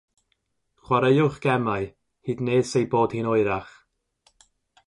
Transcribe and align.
Chwaraewch 0.85 1.37
gemau, 1.43 1.85
hyd 2.31 2.43
nes 2.47 2.73
ei 2.81 2.89
bod 2.95 3.17
hi'n 3.17 3.31
oerach. 3.33 3.73